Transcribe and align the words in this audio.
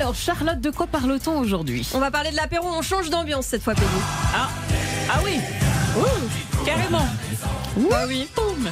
Alors, 0.00 0.14
Charlotte, 0.14 0.62
de 0.62 0.70
quoi 0.70 0.86
parle-t-on 0.86 1.38
aujourd'hui? 1.38 1.86
On 1.92 1.98
va 1.98 2.10
parler 2.10 2.30
de 2.30 2.36
l'apéro, 2.36 2.66
on 2.66 2.80
change 2.80 3.10
d'ambiance 3.10 3.44
cette 3.44 3.62
fois, 3.62 3.74
Peggy. 3.74 3.86
Ah, 4.34 4.48
ah 5.10 5.20
oui 5.22 5.38
Carrément 6.64 7.06
Bah 7.76 8.04
oui. 8.08 8.26
Boum. 8.34 8.70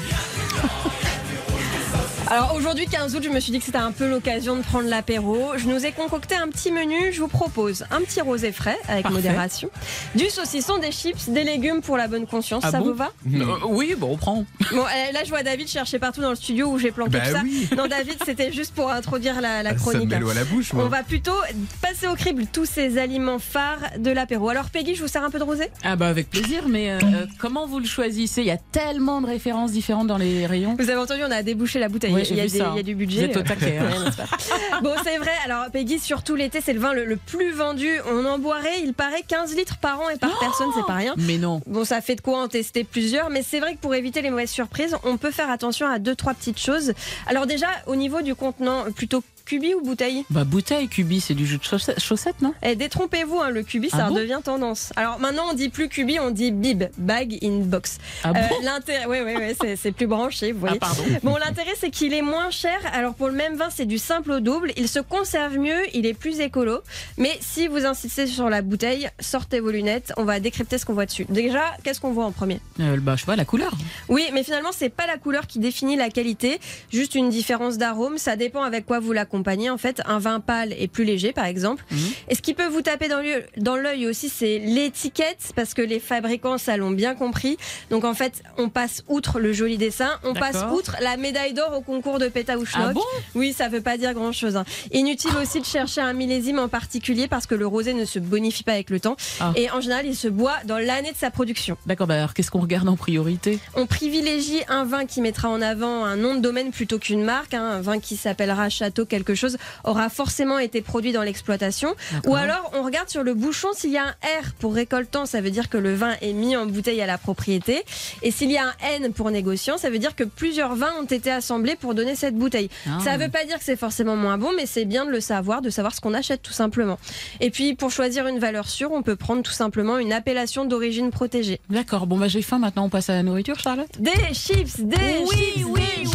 Alors 2.30 2.54
aujourd'hui, 2.54 2.84
15 2.86 3.16
août, 3.16 3.22
je 3.24 3.30
me 3.30 3.40
suis 3.40 3.52
dit 3.52 3.58
que 3.58 3.64
c'était 3.64 3.78
un 3.78 3.90
peu 3.90 4.06
l'occasion 4.08 4.56
de 4.56 4.62
prendre 4.62 4.86
l'apéro. 4.88 5.52
Je 5.56 5.66
nous 5.66 5.86
ai 5.86 5.92
concocté 5.92 6.34
un 6.34 6.48
petit 6.48 6.70
menu. 6.70 7.10
Je 7.10 7.20
vous 7.20 7.28
propose 7.28 7.86
un 7.90 8.02
petit 8.02 8.20
rosé 8.20 8.52
frais 8.52 8.76
avec 8.86 9.04
Parfait. 9.04 9.16
modération, 9.16 9.70
du 10.14 10.28
saucisson, 10.28 10.76
des 10.76 10.92
chips, 10.92 11.30
des 11.30 11.42
légumes 11.42 11.80
pour 11.80 11.96
la 11.96 12.06
bonne 12.06 12.26
conscience. 12.26 12.64
Ah 12.66 12.70
ça 12.70 12.78
bon 12.80 12.86
vous 12.86 12.94
va? 12.94 13.12
Euh, 13.34 13.44
Oui, 13.68 13.94
bon, 13.96 14.10
on 14.12 14.16
prend. 14.18 14.44
Bon, 14.72 14.80
euh, 14.82 15.12
là, 15.12 15.20
je 15.24 15.30
vois 15.30 15.42
David 15.42 15.68
chercher 15.68 15.98
partout 15.98 16.20
dans 16.20 16.28
le 16.28 16.36
studio 16.36 16.68
où 16.68 16.78
j'ai 16.78 16.90
planqué 16.92 17.12
Bah 17.12 17.28
tout 17.28 17.34
ça. 17.36 17.40
oui. 17.42 17.66
Non, 17.74 17.86
David, 17.86 18.16
c'était 18.26 18.52
juste 18.52 18.74
pour 18.74 18.90
introduire 18.90 19.40
la, 19.40 19.62
la 19.62 19.70
Ça 19.70 19.74
me 19.76 19.80
chronique. 19.80 20.10
met 20.10 20.18
l'eau 20.18 20.28
à 20.28 20.34
la 20.34 20.44
bouche, 20.44 20.74
moi. 20.74 20.84
On 20.84 20.88
va 20.88 21.02
plutôt 21.02 21.32
passer 21.80 22.06
au 22.08 22.14
crible 22.14 22.44
tous 22.52 22.66
ces 22.66 22.98
aliments 22.98 23.38
phares 23.38 23.78
de 23.98 24.10
l'apéro. 24.10 24.50
Alors 24.50 24.68
Peggy, 24.68 24.94
je 24.94 25.00
vous 25.00 25.08
sers 25.08 25.24
un 25.24 25.30
peu 25.30 25.38
de 25.38 25.44
rosé? 25.44 25.70
Ah 25.82 25.96
bah 25.96 26.08
avec 26.08 26.28
plaisir, 26.28 26.64
mais 26.68 26.90
euh, 26.90 26.98
euh, 27.04 27.26
comment 27.38 27.66
vous 27.66 27.78
le 27.78 27.86
choisissez? 27.86 28.42
Il 28.42 28.48
y 28.48 28.50
a 28.50 28.58
tellement 28.58 29.22
de 29.22 29.26
références 29.26 29.72
différentes 29.72 30.08
dans 30.08 30.18
les 30.18 30.44
rayons. 30.46 30.76
Vous 30.78 30.90
avez 30.90 30.98
entendu, 31.00 31.22
on 31.26 31.30
a 31.30 31.42
débouché 31.42 31.78
la 31.78 31.88
bouteille. 31.88 32.17
Il, 32.22 32.36
y 32.36 32.40
a 32.40 32.44
y 32.78 32.84
du 32.84 32.92
Vous 32.94 32.98
budget. 32.98 33.24
êtes 33.24 33.36
au 33.36 33.42
taquet. 33.42 33.78
hein. 33.78 34.04
Bon, 34.82 34.94
c'est 35.04 35.18
vrai. 35.18 35.32
Alors, 35.44 35.70
Peggy, 35.72 35.98
surtout 35.98 36.34
l'été, 36.34 36.60
c'est 36.60 36.72
le 36.72 36.80
vin 36.80 36.92
le, 36.92 37.04
le 37.04 37.16
plus 37.16 37.52
vendu. 37.52 37.88
On 38.10 38.24
en 38.24 38.38
boirait, 38.38 38.80
il 38.84 38.94
paraît, 38.94 39.22
15 39.26 39.54
litres 39.56 39.78
par 39.78 40.00
an 40.00 40.08
et 40.10 40.16
par 40.18 40.38
personne, 40.38 40.68
c'est 40.74 40.86
pas 40.86 40.94
rien. 40.94 41.14
Mais 41.16 41.38
non. 41.38 41.60
Bon, 41.66 41.84
ça 41.84 42.00
fait 42.00 42.14
de 42.14 42.20
quoi 42.20 42.42
en 42.42 42.48
tester 42.48 42.84
plusieurs, 42.84 43.30
mais 43.30 43.42
c'est 43.42 43.60
vrai 43.60 43.74
que 43.74 43.78
pour 43.78 43.94
éviter 43.94 44.22
les 44.22 44.30
mauvaises 44.30 44.50
surprises, 44.50 44.96
on 45.04 45.16
peut 45.16 45.30
faire 45.30 45.50
attention 45.50 45.86
à 45.86 45.98
deux, 45.98 46.14
trois 46.14 46.34
petites 46.34 46.58
choses. 46.60 46.92
Alors 47.26 47.46
déjà, 47.46 47.68
au 47.86 47.96
niveau 47.96 48.22
du 48.22 48.34
contenant, 48.34 48.84
plutôt 48.94 49.22
cubi 49.48 49.74
ou 49.74 49.80
bouteille 49.82 50.24
Bah 50.30 50.44
bouteille, 50.44 50.88
cubi, 50.88 51.20
c'est 51.20 51.34
du 51.34 51.46
jus 51.46 51.56
de 51.58 51.64
chaussette, 51.64 51.98
chaussette, 52.00 52.42
non? 52.42 52.52
Eh, 52.62 52.76
détrompez-vous, 52.76 53.40
hein, 53.40 53.50
le 53.50 53.62
cubi, 53.62 53.88
ça 53.88 53.98
Ah 54.02 54.08
bon? 54.08 54.14
redevient 54.16 54.40
tendance. 54.44 54.92
Alors 54.96 55.18
maintenant, 55.18 55.44
on 55.50 55.54
dit 55.54 55.70
plus 55.70 55.88
cubi, 55.88 56.18
on 56.20 56.30
dit 56.30 56.50
bib, 56.52 56.84
bag 56.98 57.38
in 57.42 57.60
box. 57.64 57.98
Ah 58.24 58.32
bon? 58.34 58.40
Euh, 58.40 58.64
L'intérêt, 58.64 59.06
oui, 59.08 59.18
oui, 59.24 59.34
oui, 59.38 59.56
c'est- 59.76 59.92
plus 59.92 60.06
branché, 60.06 60.52
vous 60.52 60.58
Ah 60.66 60.76
voyez. 60.76 60.78
pardon. 60.78 61.02
Bon, 61.22 61.36
l'intérêt, 61.36 61.72
c'est 61.80 61.90
qu'il 61.90 62.12
est 62.12 62.20
moins 62.22 62.50
cher. 62.50 62.78
Alors, 62.92 63.14
pour 63.14 63.28
le 63.28 63.32
même 63.32 63.56
vin, 63.56 63.68
c'est 63.74 63.86
du 63.86 63.96
simple 63.96 64.32
au 64.32 64.40
double. 64.40 64.72
Il 64.76 64.86
se 64.88 64.98
conserve 65.00 65.56
mieux, 65.56 65.80
il 65.94 66.04
est 66.04 66.12
plus 66.14 66.40
écolo. 66.40 66.80
Mais 67.16 67.38
si 67.40 67.68
vous 67.68 67.86
insistez 67.86 68.26
sur 68.26 68.50
la 68.50 68.60
bouteille, 68.60 69.08
sortez 69.18 69.60
vos 69.60 69.70
lunettes. 69.70 70.12
On 70.18 70.24
va 70.24 70.40
décrypter 70.40 70.76
ce 70.76 70.84
qu'on 70.84 70.92
voit 70.92 71.06
dessus. 71.06 71.24
Déjà, 71.30 71.62
qu'est-ce 71.82 72.00
qu'on 72.00 72.12
voit 72.12 72.26
en 72.26 72.32
premier? 72.32 72.60
Euh, 72.80 72.98
Bah 73.00 73.16
je 73.16 73.24
vois 73.24 73.36
la 73.36 73.44
couleur. 73.46 73.72
Oui, 74.10 74.24
mais 74.34 74.42
finalement, 74.44 74.70
c'est 74.76 74.90
pas 74.90 75.06
la 75.06 75.16
couleur 75.16 75.46
qui 75.46 75.58
définit 75.58 75.96
la 75.96 76.10
qualité, 76.10 76.60
juste 76.92 77.14
une 77.14 77.30
différence 77.30 77.78
d'arôme. 77.78 78.18
Ça 78.18 78.36
dépend 78.36 78.62
avec 78.62 78.84
quoi 78.84 79.00
vous 79.00 79.12
En 79.38 79.78
fait, 79.78 80.00
un 80.06 80.18
vin 80.18 80.40
pâle 80.40 80.72
est 80.72 80.88
plus 80.88 81.04
léger, 81.04 81.32
par 81.32 81.44
exemple. 81.46 81.84
Mhm. 81.90 81.98
Et 82.28 82.34
ce 82.34 82.42
qui 82.42 82.54
peut 82.54 82.66
vous 82.66 82.82
taper 82.82 83.08
dans 83.08 83.76
l'œil- 83.76 84.06
aussi, 84.06 84.28
c'est 84.28 84.58
l'étiquette, 84.58 85.52
parce 85.56 85.74
que 85.74 85.82
les 85.82 86.00
fabricants, 86.00 86.58
ça 86.58 86.76
l'ont 86.76 86.90
bien 86.90 87.14
compris. 87.14 87.56
Donc, 87.90 88.04
en 88.04 88.14
fait, 88.14 88.42
on 88.56 88.68
passe 88.68 89.02
outre 89.08 89.38
le 89.40 89.52
joli 89.52 89.76
dessin, 89.78 90.10
on 90.24 90.34
passe 90.34 90.56
outre 90.72 90.96
la 91.00 91.16
médaille 91.16 91.52
d'or 91.54 91.74
au 91.76 91.80
concours 91.80 92.18
de 92.18 92.28
Pétaouchnok. 92.28 92.86
Ah 92.90 92.92
bon? 92.92 93.02
Oui, 93.34 93.52
ça 93.52 93.68
veut 93.68 93.80
pas 93.80 93.96
dire 93.98 94.14
grand 94.14 94.32
chose. 94.32 94.58
Inutile 94.92 95.30
aussi 95.40 95.60
de 95.60 95.66
chercher 95.66 96.00
un 96.00 96.12
millésime 96.12 96.58
en 96.58 96.68
particulier 96.68 97.28
parce 97.28 97.46
que 97.46 97.54
le 97.54 97.66
rosé 97.66 97.92
ne 97.94 98.04
se 98.04 98.18
bonifie 98.18 98.62
pas 98.62 98.72
avec 98.72 98.90
le 98.90 99.00
temps. 99.00 99.16
Ah. 99.40 99.52
Et 99.56 99.70
en 99.70 99.80
général, 99.80 100.06
il 100.06 100.16
se 100.16 100.28
boit 100.28 100.56
dans 100.64 100.78
l'année 100.78 101.12
de 101.12 101.16
sa 101.16 101.30
production. 101.30 101.76
D'accord, 101.86 102.06
bah 102.06 102.14
alors 102.14 102.34
qu'est-ce 102.34 102.50
qu'on 102.50 102.60
regarde 102.60 102.88
en 102.88 102.96
priorité? 102.96 103.58
On 103.74 103.86
privilégie 103.86 104.60
un 104.68 104.84
vin 104.84 105.06
qui 105.06 105.20
mettra 105.20 105.48
en 105.48 105.60
avant 105.60 106.04
un 106.04 106.16
nom 106.16 106.34
de 106.34 106.40
domaine 106.40 106.70
plutôt 106.70 106.98
qu'une 106.98 107.22
marque. 107.24 107.54
hein. 107.54 107.62
Un 107.78 107.80
vin 107.80 107.98
qui 108.00 108.16
s'appellera 108.16 108.68
Château 108.68 109.04
quelque 109.06 109.27
chose 109.34 109.56
aura 109.84 110.08
forcément 110.08 110.58
été 110.58 110.82
produit 110.82 111.12
dans 111.12 111.22
l'exploitation. 111.22 111.94
Ou 112.26 112.34
alors 112.34 112.70
on 112.74 112.82
regarde 112.82 113.08
sur 113.08 113.22
le 113.22 113.34
bouchon 113.34 113.68
s'il 113.74 113.90
y 113.90 113.98
a 113.98 114.04
un 114.04 114.10
R 114.40 114.52
pour 114.58 114.74
récoltant, 114.74 115.26
ça 115.26 115.40
veut 115.40 115.50
dire 115.50 115.68
que 115.68 115.78
le 115.78 115.94
vin 115.94 116.14
est 116.20 116.32
mis 116.32 116.56
en 116.56 116.66
bouteille 116.66 117.00
à 117.00 117.06
la 117.06 117.18
propriété. 117.18 117.82
Et 118.22 118.30
s'il 118.30 118.50
y 118.50 118.58
a 118.58 118.64
un 118.66 118.72
N 119.02 119.12
pour 119.12 119.30
négociant, 119.30 119.78
ça 119.78 119.90
veut 119.90 119.98
dire 119.98 120.14
que 120.14 120.24
plusieurs 120.24 120.74
vins 120.74 120.92
ont 121.00 121.04
été 121.04 121.30
assemblés 121.30 121.76
pour 121.76 121.94
donner 121.94 122.14
cette 122.14 122.36
bouteille. 122.36 122.70
Ah. 122.86 122.98
Ça 123.04 123.16
veut 123.16 123.30
pas 123.30 123.44
dire 123.44 123.58
que 123.58 123.64
c'est 123.64 123.76
forcément 123.76 124.16
moins 124.16 124.38
bon, 124.38 124.50
mais 124.56 124.66
c'est 124.66 124.84
bien 124.84 125.04
de 125.04 125.10
le 125.10 125.20
savoir, 125.20 125.62
de 125.62 125.70
savoir 125.70 125.94
ce 125.94 126.00
qu'on 126.00 126.14
achète 126.14 126.42
tout 126.42 126.52
simplement. 126.52 126.98
Et 127.40 127.50
puis 127.50 127.74
pour 127.74 127.90
choisir 127.90 128.26
une 128.26 128.38
valeur 128.38 128.68
sûre, 128.68 128.92
on 128.92 129.02
peut 129.02 129.16
prendre 129.16 129.42
tout 129.42 129.52
simplement 129.52 129.98
une 129.98 130.12
appellation 130.12 130.64
d'origine 130.64 131.10
protégée. 131.10 131.60
D'accord, 131.70 132.06
bon 132.06 132.18
bah 132.18 132.28
j'ai 132.28 132.42
faim 132.42 132.58
maintenant, 132.58 132.84
on 132.84 132.88
passe 132.88 133.10
à 133.10 133.14
la 133.14 133.22
nourriture, 133.22 133.58
Charlotte? 133.58 133.88
Des 133.98 134.10
chips, 134.34 134.80
des 134.80 134.96
chips, 134.96 135.28
des 135.34 135.56
chips. 135.56 135.66
oui, 135.66 135.84
Oh, 136.06 136.07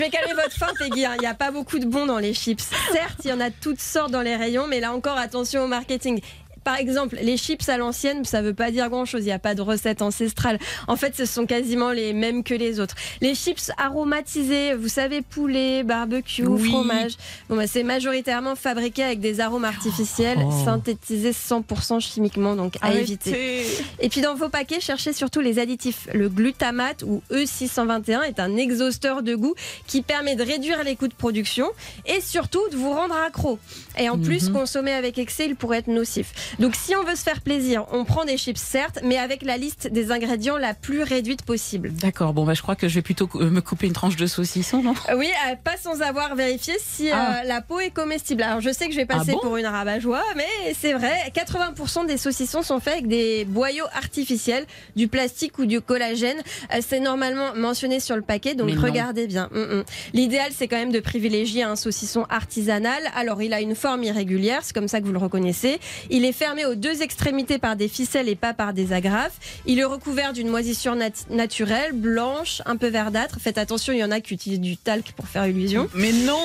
je 0.00 0.04
vais 0.06 0.10
calmer 0.10 0.32
votre 0.32 0.52
faim, 0.56 0.72
Peggy. 0.78 1.04
hein. 1.04 1.12
Il 1.16 1.20
n'y 1.20 1.26
a 1.26 1.34
pas 1.34 1.50
beaucoup 1.50 1.78
de 1.78 1.84
bons 1.84 2.06
dans 2.06 2.16
les 2.18 2.32
chips. 2.32 2.62
Certes, 2.90 3.18
il 3.24 3.28
y 3.30 3.32
en 3.34 3.40
a 3.40 3.50
toutes 3.50 3.80
sortes 3.80 4.10
dans 4.10 4.22
les 4.22 4.34
rayons, 4.34 4.66
mais 4.66 4.80
là 4.80 4.94
encore, 4.94 5.18
attention 5.18 5.64
au 5.64 5.66
marketing. 5.66 6.22
Par 6.64 6.76
exemple, 6.76 7.16
les 7.22 7.36
chips 7.36 7.68
à 7.68 7.76
l'ancienne, 7.78 8.24
ça 8.24 8.42
veut 8.42 8.54
pas 8.54 8.70
dire 8.70 8.88
grand 8.90 9.04
chose. 9.04 9.22
Il 9.22 9.26
n'y 9.26 9.32
a 9.32 9.38
pas 9.38 9.54
de 9.54 9.62
recette 9.62 10.02
ancestrale. 10.02 10.58
En 10.88 10.96
fait, 10.96 11.16
ce 11.16 11.24
sont 11.24 11.46
quasiment 11.46 11.90
les 11.90 12.12
mêmes 12.12 12.44
que 12.44 12.54
les 12.54 12.80
autres. 12.80 12.94
Les 13.20 13.34
chips 13.34 13.70
aromatisés, 13.78 14.74
vous 14.74 14.88
savez, 14.88 15.22
poulet, 15.22 15.82
barbecue, 15.82 16.44
Oui. 16.46 16.68
fromage. 16.68 17.12
Bon, 17.48 17.56
bah, 17.56 17.66
c'est 17.66 17.82
majoritairement 17.82 18.56
fabriqué 18.56 19.02
avec 19.02 19.20
des 19.20 19.40
arômes 19.40 19.64
artificiels, 19.64 20.38
Oh. 20.44 20.52
synthétisés 20.64 21.32
100% 21.32 22.00
chimiquement, 22.00 22.56
donc 22.56 22.74
à 22.82 22.92
éviter. 22.94 23.64
Et 24.00 24.08
puis 24.08 24.20
dans 24.20 24.34
vos 24.34 24.48
paquets, 24.48 24.80
cherchez 24.80 25.12
surtout 25.12 25.40
les 25.40 25.58
additifs. 25.58 26.08
Le 26.14 26.28
glutamate 26.28 27.02
ou 27.04 27.22
E 27.30 27.44
E621 27.44 28.22
est 28.22 28.40
un 28.40 28.56
exhausteur 28.56 29.22
de 29.22 29.34
goût 29.34 29.54
qui 29.86 30.02
permet 30.02 30.36
de 30.36 30.42
réduire 30.42 30.82
les 30.84 30.96
coûts 30.96 31.08
de 31.08 31.14
production 31.14 31.68
et 32.06 32.20
surtout 32.20 32.66
de 32.70 32.76
vous 32.76 32.90
rendre 32.90 33.14
accro. 33.16 33.58
Et 33.98 34.08
en 34.08 34.18
plus, 34.18 34.48
Mhm. 34.48 34.52
consommer 34.54 34.92
avec 34.92 35.18
excès, 35.18 35.46
il 35.46 35.56
pourrait 35.56 35.78
être 35.78 35.88
nocif. 35.88 36.32
Donc 36.58 36.74
si 36.76 36.94
on 36.96 37.04
veut 37.04 37.14
se 37.16 37.22
faire 37.22 37.40
plaisir, 37.40 37.84
on 37.92 38.04
prend 38.04 38.24
des 38.24 38.36
chips 38.36 38.58
certes, 38.60 38.98
mais 39.02 39.16
avec 39.18 39.42
la 39.42 39.56
liste 39.56 39.88
des 39.92 40.10
ingrédients 40.10 40.56
la 40.58 40.74
plus 40.74 41.02
réduite 41.02 41.42
possible. 41.42 41.92
D'accord, 41.92 42.32
bon 42.32 42.44
bah 42.44 42.54
je 42.54 42.62
crois 42.62 42.76
que 42.76 42.88
je 42.88 42.94
vais 42.96 43.02
plutôt 43.02 43.28
euh, 43.36 43.50
me 43.50 43.60
couper 43.60 43.86
une 43.86 43.92
tranche 43.92 44.16
de 44.16 44.26
saucisson, 44.26 44.82
non? 44.82 44.94
Oui, 45.16 45.28
euh, 45.50 45.54
pas 45.62 45.76
sans 45.80 46.02
avoir 46.02 46.34
vérifié 46.34 46.74
si 46.84 47.10
euh, 47.10 47.14
Ah. 47.14 47.42
la 47.44 47.60
peau 47.60 47.80
est 47.80 47.90
comestible. 47.90 48.42
Alors 48.42 48.60
je 48.60 48.70
sais 48.72 48.86
que 48.86 48.92
je 48.92 48.96
vais 48.96 49.06
passer 49.06 49.30
Ah 49.30 49.34
bon? 49.34 49.40
pour 49.40 49.56
une 49.56 49.66
rabat-joie, 49.66 50.22
mais 50.36 50.74
c'est 50.78 50.92
vrai, 50.92 51.14
80% 51.34 52.06
des 52.06 52.16
saucissons 52.16 52.62
sont 52.62 52.80
faits 52.80 52.94
avec 52.94 53.08
des 53.08 53.44
boyaux 53.44 53.86
artificiels, 53.94 54.66
du 54.96 55.08
plastique 55.08 55.58
ou 55.58 55.66
du 55.66 55.80
collagène. 55.80 56.38
Euh, 56.74 56.78
c'est 56.86 57.00
normalement 57.00 57.54
mentionné 57.54 58.00
sur 58.00 58.16
le 58.16 58.22
paquet, 58.22 58.54
donc 58.54 58.66
Mais 58.68 58.74
non. 58.74 58.82
regardez 58.82 59.26
bien. 59.26 59.48
Mm, 59.52 59.58
mm. 59.78 59.84
L'idéal, 60.14 60.50
c'est 60.56 60.68
quand 60.68 60.76
même 60.76 60.92
de 60.92 61.00
privilégier 61.00 61.62
un 61.62 61.76
saucisson 61.76 62.26
artisanal. 62.28 63.02
Alors 63.14 63.42
il 63.42 63.52
a 63.52 63.60
une 63.60 63.74
forme 63.74 64.02
irrégulière, 64.04 64.60
c'est 64.62 64.74
comme 64.74 64.88
ça 64.88 65.00
que 65.00 65.06
vous 65.06 65.12
le 65.12 65.18
reconnaissez. 65.18 65.78
Il 66.10 66.24
est 66.24 66.32
fermé 66.40 66.64
aux 66.64 66.74
deux 66.74 67.02
extrémités 67.02 67.58
par 67.58 67.76
des 67.76 67.86
ficelles 67.86 68.26
et 68.30 68.34
pas 68.34 68.54
par 68.54 68.72
des 68.72 68.94
agrafes. 68.94 69.34
Il 69.66 69.78
est 69.78 69.84
recouvert 69.84 70.32
d'une 70.32 70.48
moisissure 70.48 70.94
nat- 70.96 71.26
naturelle, 71.28 71.92
blanche, 71.92 72.62
un 72.64 72.78
peu 72.78 72.86
verdâtre. 72.86 73.36
Faites 73.38 73.58
attention, 73.58 73.92
il 73.92 73.98
y 73.98 74.04
en 74.04 74.10
a 74.10 74.22
qui 74.22 74.32
utilisent 74.32 74.58
du 74.58 74.78
talc 74.78 75.12
pour 75.12 75.28
faire 75.28 75.46
illusion. 75.46 75.86
Mais 75.94 76.12
non 76.12 76.40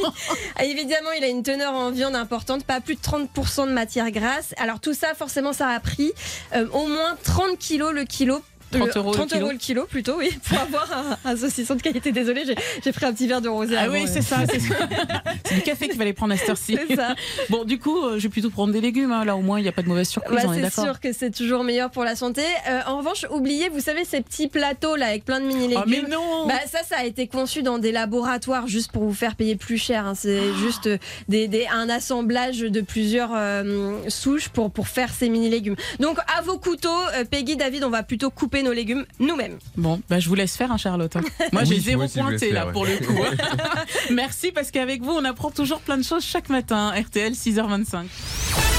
Évidemment, 0.62 1.10
il 1.18 1.24
a 1.24 1.26
une 1.26 1.42
teneur 1.42 1.74
en 1.74 1.90
viande 1.90 2.14
importante, 2.14 2.62
pas 2.64 2.80
plus 2.80 2.94
de 2.94 3.00
30% 3.00 3.66
de 3.66 3.72
matière 3.72 4.12
grasse. 4.12 4.54
Alors 4.58 4.78
tout 4.78 4.94
ça, 4.94 5.12
forcément, 5.14 5.52
ça 5.52 5.68
a 5.70 5.80
pris 5.80 6.12
euh, 6.54 6.68
au 6.72 6.86
moins 6.86 7.16
30 7.24 7.58
kilos 7.58 7.92
le 7.92 8.04
kilo. 8.04 8.40
30 8.78 8.88
Le- 8.94 8.98
euros 9.00 9.10
le 9.10 9.16
30 9.16 9.28
kilo. 9.30 9.40
euros 9.42 9.52
le 9.52 9.58
kilo 9.58 9.86
plutôt, 9.86 10.14
oui, 10.18 10.30
pour 10.48 10.58
avoir 10.62 10.88
un, 11.24 11.30
un 11.30 11.36
saucisson 11.36 11.74
de 11.74 11.82
qualité. 11.82 12.12
Désolée, 12.12 12.44
j'ai- 12.46 12.92
pris 12.92 13.06
un 13.06 13.12
petit 13.12 13.26
verre 13.26 13.40
de 13.40 13.48
rosé. 13.48 13.74
Ah 13.76 13.82
avant, 13.82 13.94
oui, 13.94 14.04
euh. 14.04 14.10
c'est 14.12 14.22
ça, 14.22 14.38
c'est 14.50 14.60
ça. 14.68 14.74
C'est 15.46 15.54
du 15.56 15.62
café 15.62 15.88
qu'il 15.88 15.96
fallait 15.98 16.12
prendre 16.12 16.34
à 16.34 16.36
cette 16.36 16.50
heure-ci. 16.50 16.76
C'est 16.88 16.96
ça. 16.96 17.14
Bon, 17.50 17.64
du 17.64 17.78
coup, 17.78 17.98
euh, 18.04 18.18
je 18.18 18.22
vais 18.24 18.28
plutôt 18.28 18.50
prendre 18.50 18.72
des 18.72 18.80
légumes, 18.80 19.12
hein. 19.12 19.24
là 19.24 19.36
au 19.36 19.40
moins 19.40 19.58
il 19.58 19.62
n'y 19.62 19.68
a 19.68 19.72
pas 19.72 19.82
de 19.82 19.88
mauvaise 19.88 20.08
surprise, 20.08 20.40
Bah, 20.44 20.52
c'est 20.70 20.80
sûr 20.82 21.00
que 21.00 21.12
c'est 21.12 21.30
toujours 21.30 21.64
meilleur 21.64 21.90
pour 21.90 22.04
la 22.04 22.16
santé. 22.16 22.42
Euh, 22.68 22.80
en 22.86 22.98
revanche, 22.98 23.26
oubliez, 23.30 23.68
vous 23.68 23.80
savez, 23.80 24.04
ces 24.04 24.20
petits 24.20 24.48
plateaux 24.48 24.96
là 24.96 25.06
avec 25.06 25.24
plein 25.24 25.40
de 25.40 25.46
mini 25.46 25.72
Ah 25.76 25.84
mais 25.86 25.96
légumes. 25.96 26.10
non 26.10 26.46
Bah 26.46 26.54
ça, 26.70 26.80
ça 26.88 26.96
a 26.98 27.04
été 27.04 27.26
conçu 27.26 27.62
dans 27.62 27.78
des 27.78 27.92
laboratoires 27.92 28.66
juste 28.66 28.92
pour 28.92 29.04
vous 29.04 29.14
faire 29.14 29.34
payer 29.36 29.56
plus 29.56 29.78
cher. 29.78 30.06
hein. 30.06 30.14
C'est 30.14 30.38
Ah. 30.38 30.58
juste 30.58 30.86
euh, 30.86 30.98
des, 31.28 31.48
des- 31.48 31.66
un 31.66 31.88
assemblage 31.88 32.58
de 32.60 32.80
plusieurs 32.80 33.30
euh, 33.34 33.98
souches 34.08 34.48
pour, 34.48 34.70
pour 34.70 34.88
faire 34.88 35.12
ces 35.12 35.28
mini 35.28 35.48
légumes. 35.48 35.76
Donc 36.00 36.18
à 36.36 36.42
vos 36.42 36.58
couteaux, 36.58 36.88
euh, 37.16 37.24
Peggy, 37.24 37.56
David, 37.56 37.84
on 37.84 37.90
va 37.90 38.02
plutôt 38.02 38.30
couper 38.30 38.61
nos 38.62 38.72
légumes 38.72 39.04
nous-mêmes. 39.18 39.58
Bon, 39.76 40.00
bah, 40.08 40.18
je 40.20 40.28
vous 40.28 40.34
laisse 40.34 40.56
faire, 40.56 40.72
hein, 40.72 40.76
Charlotte. 40.76 41.14
hein. 41.16 41.22
Moi, 41.52 41.64
j'ai 41.64 41.74
Oui, 41.76 41.80
zéro 41.80 42.06
pointé 42.08 42.50
là 42.52 42.66
ouais. 42.66 42.72
pour 42.72 42.84
le 42.86 42.96
coup. 42.98 43.22
hein. 43.22 43.84
Merci 44.10 44.52
parce 44.52 44.70
qu'avec 44.70 45.02
vous, 45.02 45.12
on 45.12 45.24
apprend 45.24 45.50
toujours 45.50 45.80
plein 45.80 45.96
de 45.98 46.04
choses 46.04 46.24
chaque 46.24 46.48
matin. 46.48 46.92
RTL 46.94 47.32
6h25. 47.32 48.71